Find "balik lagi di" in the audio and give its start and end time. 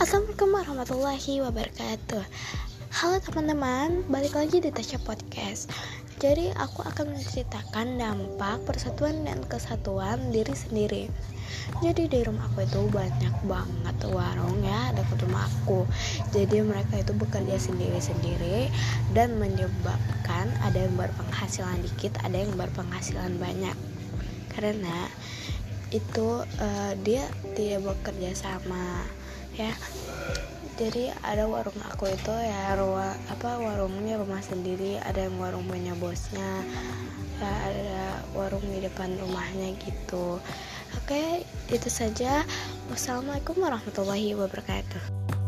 4.08-4.72